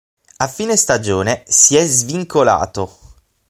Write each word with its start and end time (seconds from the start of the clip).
A 0.39 0.47
fine 0.47 0.77
stagione, 0.77 1.43
si 1.45 1.75
è 1.75 1.85
svincolato. 1.85 2.97